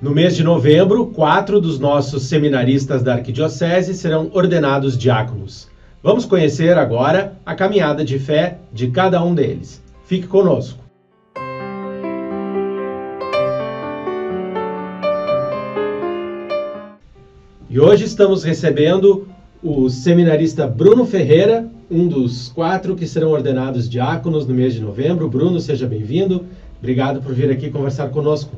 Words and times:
No 0.00 0.12
mês 0.12 0.36
de 0.36 0.44
novembro, 0.44 1.06
quatro 1.06 1.60
dos 1.60 1.80
nossos 1.80 2.22
seminaristas 2.22 3.02
da 3.02 3.14
Arquidiocese 3.14 3.94
serão 3.94 4.30
ordenados 4.32 4.96
diáconos. 4.96 5.66
Vamos 6.00 6.24
conhecer 6.24 6.78
agora 6.78 7.36
a 7.44 7.52
caminhada 7.56 8.04
de 8.04 8.16
fé 8.16 8.58
de 8.72 8.92
cada 8.92 9.20
um 9.24 9.34
deles. 9.34 9.82
Fique 10.04 10.28
conosco. 10.28 10.78
E 17.68 17.80
hoje 17.80 18.04
estamos 18.04 18.44
recebendo 18.44 19.26
o 19.60 19.90
seminarista 19.90 20.64
Bruno 20.68 21.04
Ferreira, 21.04 21.68
um 21.90 22.06
dos 22.06 22.50
quatro 22.50 22.94
que 22.94 23.04
serão 23.04 23.32
ordenados 23.32 23.90
diáconos 23.90 24.46
no 24.46 24.54
mês 24.54 24.74
de 24.74 24.80
novembro. 24.80 25.28
Bruno, 25.28 25.58
seja 25.58 25.88
bem-vindo. 25.88 26.46
Obrigado 26.78 27.20
por 27.20 27.34
vir 27.34 27.50
aqui 27.50 27.68
conversar 27.68 28.10
conosco. 28.10 28.52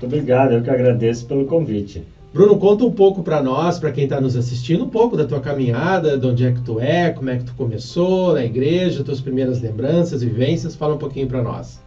Muito 0.00 0.14
obrigado, 0.14 0.52
eu 0.52 0.62
que 0.62 0.70
agradeço 0.70 1.26
pelo 1.26 1.44
convite. 1.44 2.04
Bruno, 2.32 2.56
conta 2.56 2.84
um 2.84 2.92
pouco 2.92 3.20
para 3.20 3.42
nós, 3.42 3.80
para 3.80 3.90
quem 3.90 4.04
está 4.04 4.20
nos 4.20 4.36
assistindo, 4.36 4.84
um 4.84 4.88
pouco 4.88 5.16
da 5.16 5.26
tua 5.26 5.40
caminhada, 5.40 6.16
de 6.16 6.24
onde 6.24 6.46
é 6.46 6.52
que 6.52 6.60
tu 6.60 6.78
é, 6.78 7.10
como 7.10 7.28
é 7.30 7.38
que 7.38 7.44
tu 7.44 7.54
começou 7.54 8.32
na 8.34 8.44
igreja, 8.44 9.02
tuas 9.02 9.20
primeiras 9.20 9.60
lembranças, 9.60 10.22
vivências, 10.22 10.76
fala 10.76 10.94
um 10.94 10.98
pouquinho 10.98 11.26
para 11.26 11.42
nós. 11.42 11.80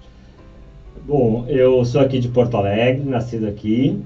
Bom, 1.08 1.46
eu 1.48 1.86
sou 1.86 2.02
aqui 2.02 2.20
de 2.20 2.28
Porto 2.28 2.58
Alegre, 2.58 3.08
nascido 3.08 3.48
aqui, 3.48 3.98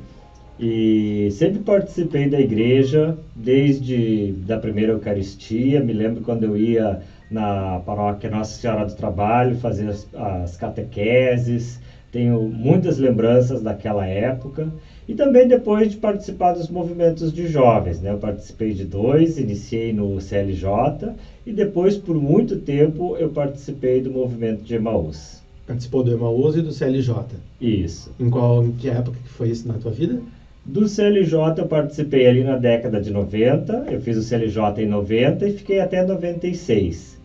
e 0.60 1.30
sempre 1.32 1.60
participei 1.60 2.30
da 2.30 2.40
igreja 2.40 3.18
desde 3.36 4.34
da 4.46 4.60
primeira 4.60 4.92
Eucaristia. 4.92 5.82
Me 5.82 5.94
lembro 5.94 6.22
quando 6.22 6.44
eu 6.44 6.56
ia 6.56 7.02
na 7.32 7.82
paróquia 7.84 8.30
Nossa 8.30 8.62
Senhora 8.62 8.86
do 8.86 8.94
Trabalho 8.94 9.58
fazer 9.58 9.90
as, 9.90 10.08
as 10.14 10.56
catequeses, 10.58 11.80
tenho 12.16 12.44
muitas 12.44 12.98
lembranças 12.98 13.62
daquela 13.62 14.06
época 14.06 14.72
e 15.06 15.14
também 15.14 15.50
depois 15.50 15.92
de 15.92 15.98
participar 15.98 16.54
dos 16.54 16.70
movimentos 16.70 17.34
de 17.34 17.46
jovens. 17.46 18.00
Né? 18.00 18.10
Eu 18.10 18.18
participei 18.18 18.72
de 18.72 18.86
dois, 18.86 19.38
iniciei 19.38 19.92
no 19.92 20.22
CLJ 20.22 21.14
e 21.46 21.52
depois, 21.52 21.98
por 21.98 22.16
muito 22.16 22.56
tempo, 22.56 23.18
eu 23.18 23.28
participei 23.32 24.00
do 24.00 24.10
movimento 24.10 24.64
de 24.64 24.76
Emaús. 24.76 25.44
Participou 25.68 26.04
do 26.04 26.14
Emaús 26.14 26.56
e 26.56 26.62
do 26.62 26.72
CLJ? 26.72 27.16
Isso. 27.60 28.10
Em 28.18 28.30
qual 28.30 28.64
em 28.64 28.72
que 28.72 28.88
época 28.88 29.18
que 29.22 29.30
foi 29.30 29.50
isso 29.50 29.68
na 29.68 29.74
tua 29.74 29.92
vida? 29.92 30.22
Do 30.64 30.88
CLJ 30.88 31.58
eu 31.58 31.66
participei 31.66 32.28
ali 32.28 32.46
na 32.46 32.56
década 32.56 32.98
de 32.98 33.12
90, 33.12 33.88
eu 33.92 34.00
fiz 34.00 34.16
o 34.16 34.24
CLJ 34.24 34.84
em 34.84 34.88
90 34.88 35.50
e 35.50 35.52
fiquei 35.52 35.82
até 35.82 36.02
96. 36.02 37.18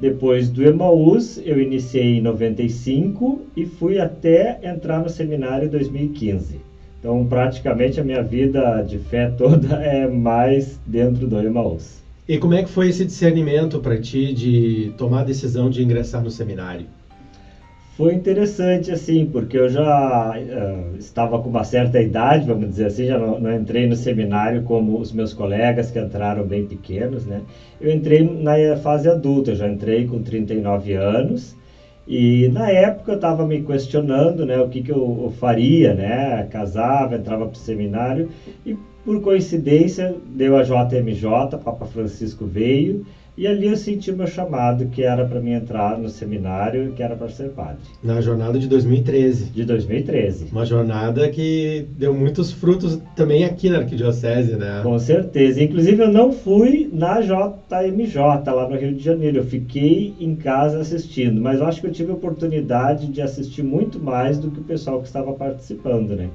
Depois 0.00 0.48
do 0.48 0.64
Emaús, 0.64 1.38
eu 1.44 1.60
iniciei 1.60 2.16
em 2.16 2.22
95 2.22 3.42
e 3.54 3.66
fui 3.66 3.98
até 3.98 4.58
entrar 4.62 5.02
no 5.02 5.10
seminário 5.10 5.66
em 5.66 5.70
2015. 5.70 6.58
Então, 6.98 7.26
praticamente 7.26 8.00
a 8.00 8.02
minha 8.02 8.22
vida 8.22 8.80
de 8.80 8.96
fé 8.96 9.26
toda 9.26 9.76
é 9.84 10.06
mais 10.06 10.80
dentro 10.86 11.26
do 11.26 11.38
Emaús. 11.38 12.02
E 12.26 12.38
como 12.38 12.54
é 12.54 12.62
que 12.62 12.70
foi 12.70 12.88
esse 12.88 13.04
discernimento 13.04 13.78
para 13.78 13.98
ti 13.98 14.32
de 14.32 14.90
tomar 14.96 15.18
a 15.18 15.24
decisão 15.24 15.68
de 15.68 15.82
ingressar 15.82 16.22
no 16.22 16.30
seminário? 16.30 16.86
Foi 17.96 18.14
interessante, 18.14 18.90
assim, 18.90 19.26
porque 19.26 19.58
eu 19.58 19.68
já 19.68 20.34
uh, 20.38 20.96
estava 20.96 21.38
com 21.40 21.50
uma 21.50 21.64
certa 21.64 22.00
idade, 22.00 22.46
vamos 22.46 22.68
dizer 22.70 22.86
assim, 22.86 23.04
já 23.04 23.18
não, 23.18 23.38
não, 23.38 23.52
entrei 23.52 23.86
no 23.86 23.96
seminário 23.96 24.62
como 24.62 24.98
os 24.98 25.12
meus 25.12 25.32
colegas 25.34 25.90
que 25.90 25.98
entraram 25.98 26.44
bem 26.44 26.64
pequenos, 26.64 27.26
né? 27.26 27.42
Eu 27.80 27.92
entrei 27.92 28.22
na 28.22 28.76
fase 28.76 29.08
adulta, 29.08 29.54
já 29.54 29.68
entrei 29.68 30.06
com 30.06 30.22
39 30.22 30.94
anos 30.94 31.54
e 32.06 32.48
na 32.48 32.70
época 32.70 33.12
eu 33.12 33.16
estava 33.16 33.44
me 33.44 33.60
questionando, 33.60 34.46
né, 34.46 34.58
o 34.60 34.68
que, 34.68 34.80
que 34.80 34.90
eu, 34.90 35.20
eu 35.24 35.30
faria, 35.30 35.92
né? 35.92 36.44
Casava, 36.44 37.16
entrava 37.16 37.44
para 37.44 37.54
o 37.54 37.58
seminário 37.58 38.28
e 38.64 38.74
por 39.04 39.20
coincidência 39.20 40.14
deu 40.26 40.56
a 40.56 40.62
JMJ, 40.62 41.58
Papa 41.62 41.84
Francisco 41.86 42.44
veio 42.46 43.04
e 43.40 43.46
ali 43.46 43.64
eu 43.68 43.74
senti 43.74 44.12
meu 44.12 44.26
chamado, 44.26 44.84
que 44.84 45.00
era 45.00 45.24
para 45.24 45.40
mim 45.40 45.52
entrar 45.52 45.96
no 45.96 46.10
seminário, 46.10 46.90
que 46.94 47.02
era 47.02 47.14
para 47.14 47.26
ser 47.26 47.48
padre. 47.48 47.78
Na 48.02 48.20
jornada 48.20 48.58
de 48.58 48.66
2013. 48.66 49.46
De 49.50 49.64
2013. 49.64 50.48
Uma 50.52 50.62
jornada 50.62 51.26
que 51.26 51.82
deu 51.96 52.12
muitos 52.12 52.50
frutos 52.50 52.98
também 53.16 53.42
aqui 53.42 53.70
na 53.70 53.76
Arquidiocese, 53.76 54.56
né? 54.56 54.80
Com 54.82 54.98
certeza. 54.98 55.58
Inclusive 55.58 56.02
eu 56.02 56.08
não 56.08 56.30
fui 56.30 56.86
na 56.92 57.18
JMJ, 57.18 58.52
lá 58.52 58.66
no 58.66 58.76
Rio 58.76 58.92
de 58.92 59.02
Janeiro. 59.02 59.38
Eu 59.38 59.42
fiquei 59.42 60.12
em 60.20 60.34
casa 60.34 60.78
assistindo, 60.78 61.40
mas 61.40 61.60
eu 61.60 61.64
acho 61.64 61.80
que 61.80 61.86
eu 61.86 61.90
tive 61.90 62.10
a 62.10 62.12
oportunidade 62.12 63.08
de 63.08 63.22
assistir 63.22 63.62
muito 63.62 63.98
mais 63.98 64.36
do 64.36 64.50
que 64.50 64.58
o 64.58 64.62
pessoal 64.62 64.98
que 64.98 65.06
estava 65.06 65.32
participando, 65.32 66.14
né? 66.14 66.28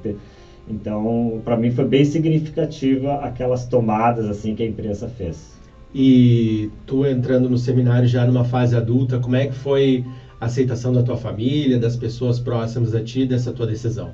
Então, 0.67 1.39
para 1.45 1.55
mim 1.55 1.69
foi 1.69 1.83
bem 1.83 2.03
significativa 2.03 3.13
aquelas 3.17 3.63
tomadas 3.63 4.27
assim 4.27 4.55
que 4.55 4.63
a 4.63 4.65
imprensa 4.65 5.05
fez. 5.05 5.54
E 5.97 6.67
tu 6.85 7.05
entrando 7.05 7.47
no 7.47 7.57
seminário 7.57 8.05
já 8.05 8.25
numa 8.25 8.43
fase 8.43 8.75
adulta, 8.75 9.17
como 9.17 9.33
é 9.37 9.45
que 9.45 9.53
foi 9.53 10.03
a 10.41 10.43
aceitação 10.43 10.91
da 10.91 11.01
tua 11.01 11.15
família, 11.15 11.77
das 11.77 11.95
pessoas 11.95 12.37
próximas 12.37 12.93
a 12.93 12.99
ti 12.99 13.23
dessa 13.23 13.49
tua 13.49 13.65
decisão? 13.65 14.09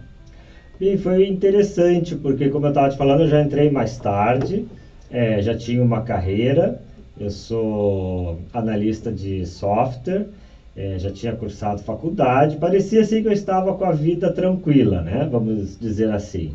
Bem, 0.80 0.96
foi 0.96 1.26
interessante, 1.26 2.14
porque 2.14 2.48
como 2.48 2.66
eu 2.66 2.70
estava 2.70 2.88
te 2.88 2.96
falando, 2.96 3.22
eu 3.22 3.28
já 3.28 3.42
entrei 3.42 3.68
mais 3.68 3.98
tarde, 3.98 4.64
é, 5.10 5.42
já 5.42 5.56
tinha 5.56 5.82
uma 5.82 6.00
carreira, 6.00 6.80
eu 7.20 7.32
sou 7.32 8.38
analista 8.54 9.12
de 9.12 9.44
software, 9.44 10.28
é, 10.76 11.00
já 11.00 11.10
tinha 11.10 11.34
cursado 11.34 11.82
faculdade, 11.82 12.58
parecia 12.58 13.02
assim 13.02 13.24
que 13.24 13.28
eu 13.28 13.32
estava 13.32 13.74
com 13.74 13.84
a 13.84 13.92
vida 13.92 14.30
tranquila, 14.30 15.02
né? 15.02 15.26
Vamos 15.26 15.76
dizer 15.80 16.12
assim. 16.12 16.54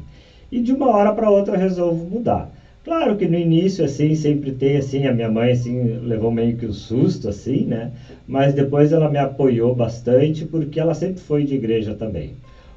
E 0.53 0.61
de 0.61 0.71
uma 0.71 0.87
hora 0.87 1.11
para 1.11 1.29
outra 1.29 1.57
eu 1.57 1.59
resolvo 1.59 2.05
mudar. 2.05 2.49
Claro 2.87 3.17
que 3.17 3.27
no 3.27 3.37
início, 3.37 3.85
assim, 3.85 4.15
sempre 4.15 4.53
tem, 4.53 4.77
assim, 4.77 5.07
a 5.07 5.11
minha 5.11 5.29
mãe, 5.29 5.51
assim, 5.51 5.97
levou 6.05 6.31
meio 6.31 6.55
que 6.55 6.65
um 6.65 6.73
susto, 6.73 7.27
assim, 7.29 7.65
né? 7.65 7.91
Mas 8.25 8.53
depois 8.53 8.93
ela 8.93 9.09
me 9.09 9.19
apoiou 9.19 9.73
bastante, 9.73 10.45
porque 10.45 10.79
ela 10.79 10.95
sempre 10.95 11.21
foi 11.21 11.43
de 11.43 11.53
igreja 11.53 11.93
também. 11.93 12.37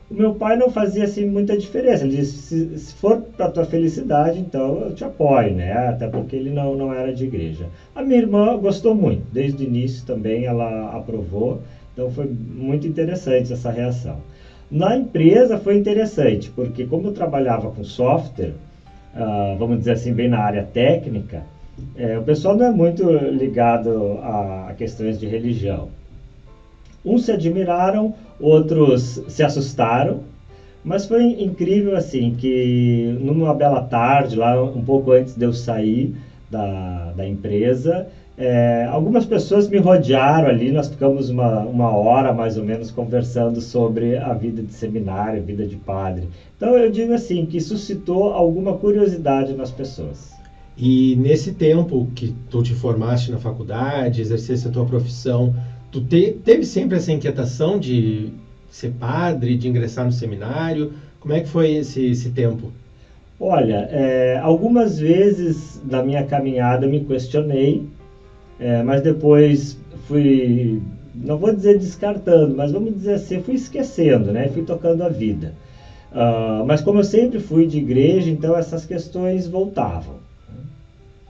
O 0.09 0.13
meu 0.15 0.31
pai 0.31 0.55
não 0.55 0.67
fazia, 0.67 1.03
assim, 1.03 1.23
muita 1.23 1.55
diferença. 1.55 2.03
Ele 2.03 2.09
disse, 2.13 2.39
se, 2.39 2.77
se 2.79 2.93
for 2.95 3.17
para 3.17 3.47
tua 3.47 3.63
felicidade, 3.63 4.39
então 4.39 4.81
eu 4.81 4.91
te 4.91 5.03
apoio, 5.03 5.53
né? 5.53 5.71
Até 5.89 6.07
porque 6.07 6.35
ele 6.35 6.49
não, 6.49 6.75
não 6.75 6.91
era 6.91 7.13
de 7.13 7.23
igreja. 7.25 7.69
A 7.93 8.01
minha 8.01 8.17
irmã 8.17 8.57
gostou 8.57 8.95
muito. 8.95 9.21
Desde 9.31 9.61
o 9.61 9.63
início 9.63 10.03
também 10.03 10.43
ela 10.45 10.89
aprovou. 10.89 11.59
Então 11.93 12.09
foi 12.09 12.25
muito 12.25 12.87
interessante 12.87 13.51
essa 13.51 13.69
reação. 13.69 14.17
Na 14.71 14.95
empresa 14.95 15.55
foi 15.55 15.75
interessante, 15.75 16.49
porque 16.49 16.83
como 16.83 17.05
eu 17.07 17.11
trabalhava 17.11 17.69
com 17.69 17.83
software, 17.83 18.53
uh, 19.13 19.57
vamos 19.57 19.79
dizer 19.79 19.93
assim, 19.93 20.13
bem 20.13 20.29
na 20.29 20.39
área 20.39 20.63
técnica, 20.63 21.43
é, 21.95 22.17
o 22.17 22.23
pessoal 22.23 22.57
não 22.57 22.65
é 22.65 22.71
muito 22.71 23.09
ligado 23.11 24.19
a, 24.21 24.67
a 24.69 24.73
questões 24.73 25.19
de 25.19 25.27
religião. 25.27 25.89
Uns 27.03 27.25
se 27.25 27.31
admiraram, 27.31 28.13
outros 28.39 29.23
se 29.27 29.43
assustaram, 29.43 30.21
mas 30.83 31.05
foi 31.05 31.41
incrível 31.41 31.95
assim 31.95 32.35
que 32.37 33.17
numa 33.19 33.53
bela 33.53 33.81
tarde, 33.81 34.35
lá 34.35 34.61
um 34.63 34.83
pouco 34.83 35.11
antes 35.11 35.35
de 35.35 35.45
eu 35.45 35.53
sair 35.53 36.15
da, 36.49 37.11
da 37.11 37.27
empresa, 37.27 38.07
é, 38.41 38.85
algumas 38.85 39.25
pessoas 39.25 39.67
me 39.67 39.79
rodearam 39.79 40.47
ali, 40.47 40.71
nós 40.71 40.87
ficamos 40.87 41.29
uma, 41.29 41.59
uma 41.59 41.93
hora 41.93 42.31
mais 42.31 42.57
ou 42.57 42.63
menos 42.63 42.89
conversando 42.89 43.59
sobre 43.59 44.15
a 44.15 44.33
vida 44.33 44.63
de 44.63 44.71
seminário, 44.71 45.43
vida 45.43 45.67
de 45.67 45.75
padre. 45.75 46.29
Então 46.55 46.69
eu 46.77 46.89
digo 46.89 47.11
assim, 47.11 47.45
que 47.45 47.59
suscitou 47.59 48.31
alguma 48.31 48.77
curiosidade 48.77 49.53
nas 49.53 49.71
pessoas. 49.71 50.31
E 50.77 51.17
nesse 51.17 51.51
tempo 51.51 52.07
que 52.15 52.33
tu 52.49 52.63
te 52.63 52.73
formaste 52.73 53.29
na 53.29 53.39
faculdade, 53.39 54.21
exercesse 54.21 54.69
a 54.69 54.71
tua 54.71 54.85
profissão, 54.85 55.53
tu 55.91 55.99
te, 55.99 56.31
teve 56.31 56.63
sempre 56.65 56.95
essa 56.95 57.11
inquietação 57.11 57.77
de 57.77 58.29
ser 58.71 58.91
padre, 58.91 59.57
de 59.57 59.67
ingressar 59.67 60.05
no 60.05 60.13
seminário? 60.13 60.93
Como 61.19 61.33
é 61.33 61.41
que 61.41 61.49
foi 61.49 61.71
esse, 61.73 62.05
esse 62.05 62.29
tempo? 62.29 62.71
Olha, 63.37 63.89
é, 63.91 64.39
algumas 64.41 64.97
vezes 64.97 65.81
na 65.83 66.01
minha 66.01 66.23
caminhada 66.23 66.87
me 66.87 67.03
questionei 67.03 67.98
é, 68.59 68.81
mas 68.83 69.01
depois 69.01 69.77
fui, 70.07 70.81
não 71.15 71.37
vou 71.37 71.51
dizer 71.51 71.77
descartando, 71.77 72.53
mas 72.53 72.71
vamos 72.71 72.93
dizer 72.93 73.13
assim, 73.13 73.39
fui 73.39 73.55
esquecendo, 73.55 74.31
né? 74.31 74.49
Fui 74.49 74.61
tocando 74.61 75.03
a 75.03 75.07
vida. 75.07 75.53
Uh, 76.11 76.65
mas 76.65 76.81
como 76.81 76.99
eu 76.99 77.03
sempre 77.03 77.39
fui 77.39 77.65
de 77.65 77.77
igreja, 77.77 78.29
então 78.29 78.55
essas 78.55 78.83
questões 78.83 79.47
voltavam. 79.47 80.15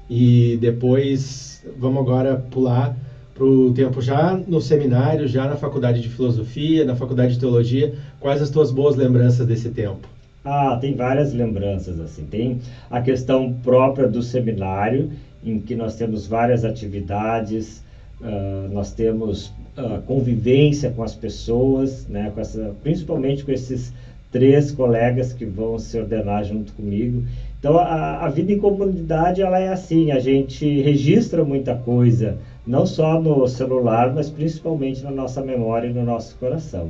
E 0.10 0.58
depois, 0.60 1.64
vamos 1.78 2.02
agora 2.02 2.36
pular 2.36 2.96
para 3.34 3.46
o 3.46 3.72
tempo 3.72 4.02
já 4.02 4.34
no 4.34 4.60
seminário, 4.60 5.28
já 5.28 5.48
na 5.48 5.56
faculdade 5.56 6.02
de 6.02 6.10
filosofia, 6.10 6.84
na 6.84 6.96
faculdade 6.96 7.34
de 7.34 7.40
teologia. 7.40 7.94
Quais 8.20 8.42
as 8.42 8.50
tuas 8.50 8.72
boas 8.72 8.96
lembranças 8.96 9.46
desse 9.46 9.70
tempo? 9.70 10.08
Ah, 10.44 10.78
tem 10.80 10.94
várias 10.94 11.32
lembranças 11.32 12.00
assim. 12.00 12.25
Tem 12.25 12.58
a 12.90 13.00
questão 13.00 13.54
própria 13.62 14.08
do 14.08 14.22
seminário, 14.22 15.08
em 15.44 15.59
que 15.59 15.75
nós 15.75 15.95
temos 15.95 16.27
várias 16.27 16.65
atividades, 16.65 17.83
uh, 18.21 18.71
nós 18.71 18.91
temos 18.91 19.47
uh, 19.77 20.01
convivência 20.06 20.91
com 20.91 21.03
as 21.03 21.15
pessoas, 21.15 22.07
né, 22.07 22.31
com 22.33 22.41
essa, 22.41 22.75
principalmente 22.83 23.44
com 23.44 23.51
esses 23.51 23.94
três 24.31 24.71
colegas 24.71 25.33
que 25.33 25.45
vão 25.45 25.80
se 25.80 25.97
ordenar 25.97 26.44
junto 26.44 26.74
comigo. 26.74 27.24
Então 27.59 27.77
a, 27.77 28.25
a, 28.25 28.30
vida 28.30 28.51
em 28.53 28.59
comunidade 28.59 29.41
ela 29.41 29.59
é 29.59 29.69
assim, 29.69 30.12
a 30.12 30.19
gente 30.19 30.81
registra 30.81 31.44
muita 31.44 31.75
coisa, 31.75 32.38
não 32.65 32.86
só 32.86 33.19
no 33.19 33.47
celular, 33.47 34.13
mas 34.13 34.30
principalmente 34.30 35.03
na 35.03 35.12
nossa 35.12 35.41
memória 35.41 35.88
e 35.88 35.94
no 35.94 36.03
nosso 36.03 36.36
coração. 36.38 36.89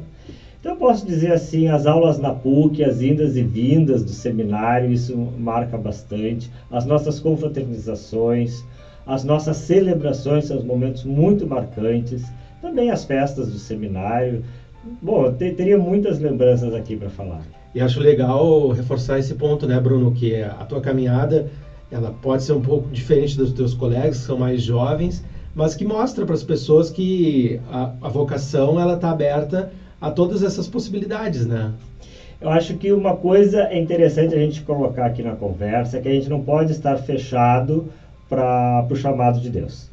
Então 0.59 0.73
eu 0.73 0.77
posso 0.77 1.05
dizer 1.05 1.31
assim, 1.31 1.69
as 1.69 1.85
aulas 1.85 2.19
na 2.19 2.33
PUC, 2.33 2.83
as 2.83 3.01
indas 3.01 3.37
e 3.37 3.43
vindas 3.43 4.03
do 4.03 4.11
seminário, 4.11 4.91
isso 4.91 5.15
marca 5.37 5.77
bastante, 5.77 6.51
as 6.69 6.85
nossas 6.85 7.17
confraternizações, 7.17 8.65
as 9.05 9.23
nossas 9.23 9.55
celebrações 9.55 10.45
são 10.45 10.61
momentos 10.61 11.05
muito 11.05 11.47
marcantes, 11.47 12.25
também 12.61 12.91
as 12.91 13.05
festas 13.05 13.49
do 13.49 13.57
seminário. 13.57 14.43
Bom, 15.01 15.31
teria 15.31 15.77
muitas 15.77 16.19
lembranças 16.19 16.73
aqui 16.73 16.95
para 16.95 17.09
falar. 17.09 17.41
E 17.73 17.79
acho 17.79 18.01
legal 18.01 18.69
reforçar 18.71 19.17
esse 19.17 19.33
ponto, 19.35 19.65
né, 19.65 19.79
Bruno, 19.79 20.11
que 20.11 20.33
é 20.33 20.43
a 20.43 20.65
tua 20.65 20.81
caminhada, 20.81 21.49
ela 21.89 22.11
pode 22.11 22.43
ser 22.43 22.51
um 22.51 22.61
pouco 22.61 22.89
diferente 22.91 23.37
dos 23.37 23.53
teus 23.53 23.73
colegas 23.73 24.17
que 24.19 24.25
são 24.25 24.35
mais 24.35 24.61
jovens, 24.61 25.23
mas 25.55 25.73
que 25.73 25.85
mostra 25.85 26.25
para 26.25 26.35
as 26.35 26.43
pessoas 26.43 26.89
que 26.89 27.59
a, 27.69 27.93
a 28.01 28.09
vocação 28.09 28.77
ela 28.77 28.93
está 28.93 29.09
aberta 29.09 29.71
a 30.01 30.11
todas 30.11 30.43
essas 30.43 30.67
possibilidades, 30.67 31.45
né? 31.45 31.73
Eu 32.41 32.49
acho 32.49 32.77
que 32.77 32.91
uma 32.91 33.17
coisa 33.17 33.63
é 33.63 33.77
interessante 33.77 34.33
a 34.33 34.39
gente 34.39 34.61
colocar 34.61 35.05
aqui 35.07 35.21
na 35.21 35.35
conversa 35.35 35.97
é 35.97 36.01
que 36.01 36.07
a 36.07 36.13
gente 36.13 36.29
não 36.29 36.41
pode 36.41 36.71
estar 36.71 36.97
fechado 36.97 37.91
para 38.29 38.87
o 38.89 38.95
chamado 38.95 39.41
de 39.41 39.49
Deus. 39.49 39.89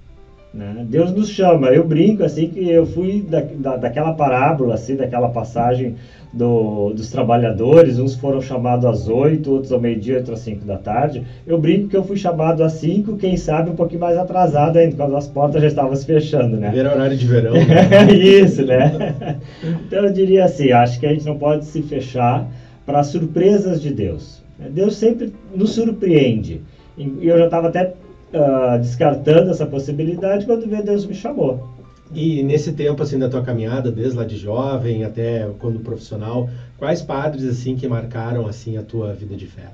Né? 0.57 0.87
Deus 0.89 1.13
nos 1.13 1.29
chama. 1.29 1.69
Eu 1.69 1.87
brinco 1.87 2.25
assim 2.25 2.49
que 2.49 2.67
eu 2.67 2.87
fui 2.87 3.21
da, 3.21 3.41
da, 3.41 3.77
daquela 3.77 4.15
parábola, 4.15 4.73
assim, 4.75 4.97
daquela 4.97 5.29
passagem 5.29 5.97
do, 6.33 6.95
dos 6.95 7.11
trabalhadores. 7.11 7.99
Uns 7.99 8.15
foram 8.15 8.41
chamados 8.41 8.87
às 8.87 9.07
oito, 9.07 9.53
outros 9.53 9.71
ao 9.71 9.79
meio-dia, 9.79 10.17
outros 10.17 10.39
às 10.39 10.45
cinco 10.45 10.65
da 10.65 10.79
tarde. 10.79 11.23
Eu 11.47 11.59
brinco 11.59 11.89
que 11.89 11.97
eu 11.97 12.03
fui 12.03 12.17
chamado 12.17 12.63
às 12.63 12.73
cinco, 12.73 13.19
quem 13.19 13.37
sabe 13.37 13.69
um 13.69 13.77
pouquinho 13.77 14.01
mais 14.01 14.17
atrasado 14.17 14.79
ainda, 14.79 14.97
quando 14.97 15.15
as 15.15 15.29
portas 15.29 15.61
já 15.61 15.69
estavam 15.69 15.95
se 15.95 16.07
fechando, 16.07 16.57
né? 16.57 16.73
Era 16.75 16.95
horário 16.95 17.17
de 17.19 17.27
verão. 17.27 17.53
Né? 17.53 18.15
Isso, 18.17 18.65
né? 18.65 19.37
então 19.87 20.07
eu 20.07 20.13
diria 20.13 20.47
assim, 20.47 20.73
acho 20.73 20.99
que 20.99 21.07
a 21.07 21.13
gente 21.13 21.27
não 21.27 21.37
pode 21.37 21.67
se 21.67 21.83
fechar 21.83 22.49
para 22.87 23.03
surpresas 23.03 23.83
de 23.83 23.93
Deus. 23.93 24.43
Deus 24.71 24.97
sempre 24.97 25.35
nos 25.55 25.75
surpreende. 25.75 26.63
E 26.97 27.29
eu 27.29 27.37
já 27.37 27.45
estava 27.45 27.69
até 27.69 27.93
uh, 28.33 28.79
descartando 28.79 29.51
essa 29.51 29.67
possibilidade 29.67 30.47
quando 30.47 30.67
Deus 30.67 31.07
me 31.07 31.15
chamou. 31.15 31.77
E 32.15 32.43
nesse 32.43 32.73
tempo 32.73 33.03
assim 33.03 33.19
da 33.19 33.29
tua 33.29 33.43
caminhada, 33.43 33.91
desde 33.91 34.17
lá 34.17 34.25
de 34.25 34.37
jovem 34.37 35.05
até 35.05 35.49
quando 35.59 35.81
profissional, 35.81 36.49
quais 36.79 37.03
padres 37.03 37.45
assim 37.45 37.75
que 37.77 37.89
marcaram 37.89 38.47
assim 38.47 38.77
a 38.77 38.83
tua 38.83 39.13
vida 39.13 39.37
de 39.37 39.47
fé? 39.47 39.71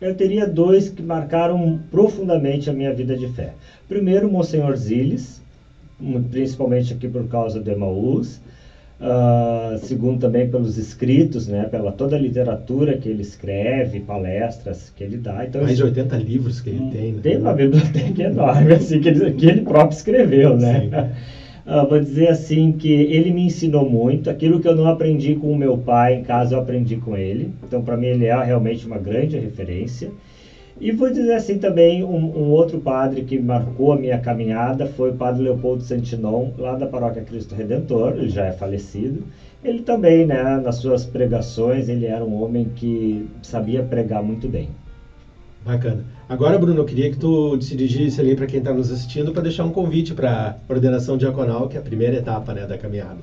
Eu 0.00 0.14
teria 0.14 0.46
dois 0.46 0.88
que 0.88 1.02
marcaram 1.02 1.80
profundamente 1.90 2.68
a 2.68 2.72
minha 2.72 2.92
vida 2.92 3.16
de 3.16 3.28
fé. 3.28 3.54
Primeiro, 3.88 4.30
Monsenhor 4.30 4.76
Ziles, 4.76 5.40
principalmente 6.30 6.92
aqui 6.92 7.08
por 7.08 7.26
causa 7.28 7.60
do 7.60 7.70
Emaús, 7.70 8.40
Uh, 9.00 9.78
segundo 9.78 10.20
também 10.20 10.48
pelos 10.48 10.78
escritos, 10.78 11.48
né, 11.48 11.64
pela 11.64 11.90
toda 11.90 12.14
a 12.14 12.18
literatura 12.18 12.96
que 12.96 13.08
ele 13.08 13.22
escreve, 13.22 13.98
palestras 13.98 14.92
que 14.94 15.02
ele 15.02 15.16
dá. 15.16 15.44
Então, 15.44 15.62
Mais 15.62 15.76
de 15.76 15.82
80 15.82 16.16
livros 16.18 16.60
que 16.60 16.70
ele 16.70 16.90
tem. 16.92 17.12
Né? 17.12 17.20
Tem 17.20 17.36
uma 17.36 17.52
biblioteca 17.52 18.22
enorme, 18.22 18.74
assim, 18.74 19.00
que 19.00 19.08
ele, 19.08 19.32
que 19.32 19.46
ele 19.46 19.62
próprio 19.62 19.96
escreveu, 19.96 20.56
né? 20.56 21.10
Uh, 21.66 21.86
vou 21.90 21.98
dizer 21.98 22.28
assim 22.28 22.72
que 22.72 22.92
ele 22.92 23.32
me 23.32 23.46
ensinou 23.46 23.90
muito. 23.90 24.30
Aquilo 24.30 24.60
que 24.60 24.68
eu 24.68 24.76
não 24.76 24.86
aprendi 24.86 25.34
com 25.34 25.50
o 25.50 25.58
meu 25.58 25.76
pai 25.78 26.14
em 26.14 26.22
casa, 26.22 26.54
eu 26.54 26.60
aprendi 26.60 26.96
com 26.96 27.16
ele. 27.16 27.52
Então, 27.64 27.82
para 27.82 27.96
mim, 27.96 28.06
ele 28.06 28.26
é 28.26 28.44
realmente 28.44 28.86
uma 28.86 28.98
grande 28.98 29.36
referência. 29.36 30.12
E 30.82 30.90
vou 30.90 31.08
dizer 31.08 31.34
assim 31.34 31.58
também, 31.58 32.02
um, 32.02 32.36
um, 32.36 32.50
outro 32.50 32.80
padre 32.80 33.22
que 33.22 33.38
marcou 33.38 33.92
a 33.92 33.96
minha 33.96 34.18
caminhada 34.18 34.84
foi 34.84 35.10
o 35.10 35.14
padre 35.14 35.44
Leopoldo 35.44 35.84
Santinon, 35.84 36.50
lá 36.58 36.74
da 36.74 36.88
paróquia 36.88 37.22
Cristo 37.22 37.54
Redentor, 37.54 38.14
ele 38.16 38.28
já 38.28 38.46
é 38.46 38.50
falecido. 38.50 39.22
Ele 39.62 39.82
também, 39.82 40.26
né, 40.26 40.60
nas 40.60 40.78
suas 40.78 41.04
pregações, 41.04 41.88
ele 41.88 42.06
era 42.06 42.24
um 42.24 42.42
homem 42.42 42.64
que 42.74 43.28
sabia 43.42 43.84
pregar 43.84 44.24
muito 44.24 44.48
bem. 44.48 44.70
Bacana. 45.64 46.04
Agora, 46.28 46.58
Bruno, 46.58 46.80
eu 46.80 46.84
queria 46.84 47.12
que 47.12 47.16
tu 47.16 47.62
se 47.62 47.76
dirigisse 47.76 48.20
ali 48.20 48.34
para 48.34 48.46
quem 48.46 48.58
está 48.58 48.72
nos 48.72 48.90
assistindo 48.90 49.30
para 49.30 49.42
deixar 49.42 49.64
um 49.64 49.70
convite 49.70 50.12
para 50.14 50.56
a 50.68 50.72
ordenação 50.72 51.16
diaconal, 51.16 51.68
que 51.68 51.76
é 51.76 51.80
a 51.80 51.84
primeira 51.84 52.16
etapa 52.16 52.52
né, 52.52 52.66
da 52.66 52.76
caminhada. 52.76 53.18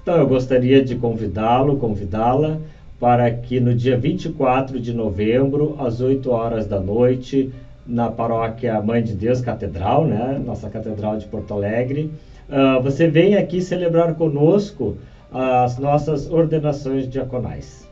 Então, 0.00 0.16
eu 0.16 0.28
gostaria 0.28 0.84
de 0.84 0.94
convidá-lo, 0.94 1.76
convidá-la 1.76 2.60
para 2.98 3.30
que 3.30 3.60
no 3.60 3.74
dia 3.74 3.96
24 3.96 4.80
de 4.80 4.94
novembro, 4.94 5.76
às 5.78 6.00
8 6.00 6.30
horas 6.30 6.66
da 6.66 6.80
noite, 6.80 7.52
na 7.86 8.10
paróquia 8.10 8.80
Mãe 8.80 9.02
de 9.02 9.14
Deus 9.14 9.40
Catedral, 9.40 10.06
né, 10.06 10.40
nossa 10.44 10.70
Catedral 10.70 11.18
de 11.18 11.26
Porto 11.26 11.52
Alegre, 11.52 12.10
uh, 12.48 12.82
você 12.82 13.06
venha 13.06 13.38
aqui 13.38 13.60
celebrar 13.60 14.14
conosco 14.14 14.96
as 15.30 15.78
nossas 15.78 16.30
ordenações 16.30 17.08
diaconais. 17.08 17.84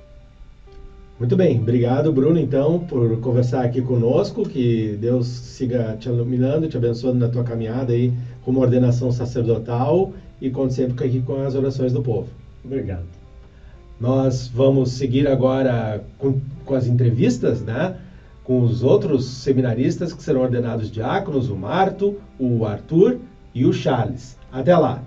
Muito 1.19 1.37
bem, 1.37 1.59
obrigado 1.61 2.13
Bruno 2.13 2.39
então 2.39 2.81
por 2.81 3.21
conversar 3.21 3.65
aqui 3.65 3.81
conosco, 3.83 4.43
que 4.49 4.97
Deus 5.01 5.27
siga 5.27 5.97
te 5.99 6.09
iluminando, 6.09 6.69
te 6.69 6.77
abençoando 6.77 7.19
na 7.19 7.29
tua 7.29 7.45
caminhada 7.45 7.93
aí 7.93 8.13
rumo 8.45 8.61
à 8.61 8.63
ordenação 8.65 9.13
sacerdotal 9.13 10.13
e 10.41 10.51
conte 10.51 10.75
sempre 10.75 11.05
aqui 11.05 11.21
com 11.21 11.41
as 11.43 11.55
orações 11.55 11.93
do 11.93 12.03
povo. 12.03 12.29
Obrigado. 12.65 13.22
Nós 14.01 14.49
vamos 14.49 14.93
seguir 14.93 15.29
agora 15.29 16.05
com, 16.19 16.41
com 16.65 16.75
as 16.75 16.87
entrevistas, 16.87 17.61
né? 17.61 17.97
Com 18.43 18.63
os 18.63 18.83
outros 18.83 19.25
seminaristas 19.27 20.13
que 20.13 20.23
serão 20.23 20.43
ordenados 20.43 20.91
diáconos, 20.91 21.49
o 21.49 21.57
Marto, 21.57 22.19
o 22.39 22.67
Arthur 22.67 23.19
e 23.55 23.65
o 23.65 23.73
Charles. 23.73 24.37
Até 24.51 24.77
lá! 24.77 25.03